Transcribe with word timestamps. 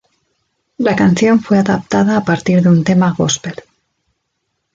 La 0.77 0.95
canción 0.95 1.41
fue 1.41 1.59
adaptada 1.59 2.17
a 2.17 2.25
partir 2.25 2.63
de 2.63 2.69
un 2.69 2.83
tema 2.83 3.13
gospel. 3.15 3.53